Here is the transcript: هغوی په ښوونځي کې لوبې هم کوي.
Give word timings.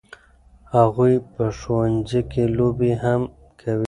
هغوی 0.75 1.13
په 1.33 1.43
ښوونځي 1.59 2.21
کې 2.31 2.43
لوبې 2.57 2.91
هم 3.03 3.21
کوي. 3.59 3.79